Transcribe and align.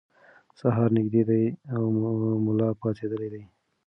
سهار 0.59 0.89
نږدې 0.97 1.21
دی 1.29 1.43
او 1.75 1.83
ملا 2.45 2.69
پاڅېدلی 2.79 3.27
دی. 3.33 3.43